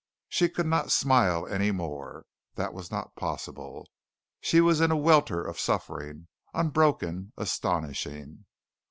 She 0.29 0.49
could 0.49 0.65
not 0.65 0.91
smile 0.91 1.45
any 1.45 1.69
more. 1.71 2.25
That 2.55 2.73
was 2.73 2.89
not 2.89 3.15
possible. 3.15 3.87
She 4.39 4.59
was 4.59 4.81
in 4.81 4.89
a 4.89 4.97
welter 4.97 5.45
of 5.45 5.59
suffering, 5.59 6.27
unbroken, 6.55 7.33
astonishing. 7.37 8.45